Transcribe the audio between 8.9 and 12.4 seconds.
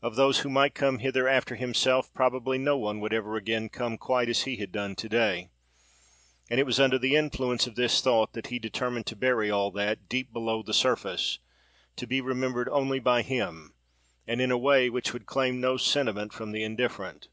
to bury all that, deep below the surface, to be